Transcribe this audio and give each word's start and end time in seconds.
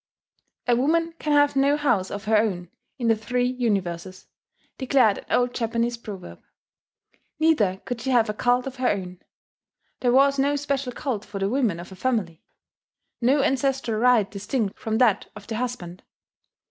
"A 0.67 0.75
woman 0.75 1.13
can 1.19 1.31
have 1.31 1.55
no 1.55 1.77
house 1.77 2.09
of 2.09 2.23
her 2.25 2.35
own 2.35 2.71
in 2.97 3.07
the 3.07 3.15
Three 3.15 3.45
Universes," 3.45 4.25
declared 4.79 5.19
an 5.19 5.25
old 5.29 5.53
Japanese 5.53 5.95
proverb. 5.95 6.41
Neither 7.37 7.83
could 7.85 8.01
she 8.01 8.09
have 8.09 8.27
a 8.27 8.33
cult 8.33 8.65
of 8.65 8.77
her 8.77 8.89
own: 8.89 9.19
there 9.99 10.11
was 10.11 10.39
no 10.39 10.55
special 10.55 10.91
cult 10.91 11.23
for 11.23 11.37
the 11.37 11.49
women 11.49 11.79
of 11.79 11.91
a 11.91 11.95
family 11.95 12.41
no 13.21 13.43
ancestral 13.43 13.99
rite 14.01 14.31
distinct 14.31 14.79
from 14.79 14.97
that 14.97 15.29
of 15.35 15.45
the 15.45 15.57
husband. 15.57 16.01